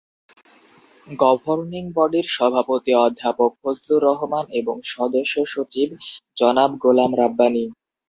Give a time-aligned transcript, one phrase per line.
[1.07, 5.89] Governing বডির সভাপতি অধ্যাপক ফজলুর রহমান এবং সদস্য সচিব
[6.37, 7.63] জনাব গোলাম রাব্বানী।